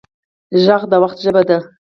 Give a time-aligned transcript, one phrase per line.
[0.65, 1.57] غږ د وخت ژبه ده